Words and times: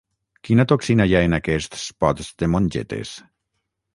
Quina 0.47 0.63
toxina 0.71 1.05
hi 1.09 1.13
ha 1.17 1.21
en 1.27 1.37
aquests 1.39 1.85
pots 2.05 2.31
de 2.43 2.51
mongetes? 2.55 3.15